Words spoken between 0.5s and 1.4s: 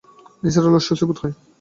আলির অস্বস্তি বোধ হয়।